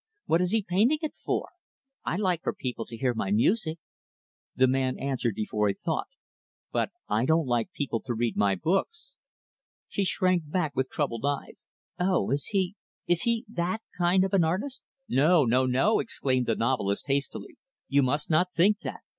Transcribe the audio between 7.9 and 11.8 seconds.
to read my books." She shrank back, with troubled eyes,